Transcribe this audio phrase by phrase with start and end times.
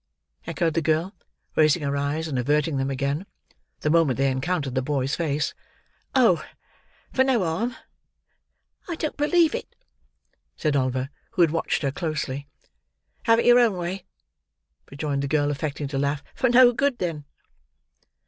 [0.47, 1.13] echoed the girl,
[1.55, 3.23] raising her eyes, and averting them again,
[3.81, 5.53] the moment they encountered the boy's face.
[6.15, 6.43] "Oh!
[7.13, 7.75] For no harm."
[8.89, 9.75] "I don't believe it,"
[10.57, 12.47] said Oliver: who had watched her closely.
[13.25, 14.05] "Have it your own way,"
[14.89, 16.23] rejoined the girl, affecting to laugh.
[16.33, 17.25] "For no good, then."